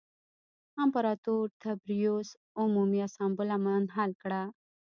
[0.83, 2.29] امپراتور تبریوس
[2.61, 4.41] عمومي اسامبله منحل کړه